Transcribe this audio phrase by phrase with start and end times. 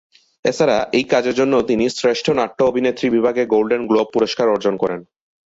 [0.45, 4.99] এছাড়া এই কাজের জন্য তিনি শ্রেষ্ঠ নাট্য অভিনেত্রী বিভাগে গোল্ডেন গ্লোব পুরস্কার অর্জন করেন।